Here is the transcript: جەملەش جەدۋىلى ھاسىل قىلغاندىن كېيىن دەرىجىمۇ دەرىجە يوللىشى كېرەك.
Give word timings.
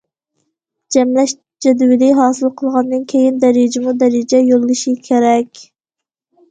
جەملەش 0.95 1.33
جەدۋىلى 1.67 2.09
ھاسىل 2.21 2.51
قىلغاندىن 2.63 3.07
كېيىن 3.15 3.39
دەرىجىمۇ 3.47 3.95
دەرىجە 4.03 4.45
يوللىشى 4.51 4.97
كېرەك. 5.11 5.67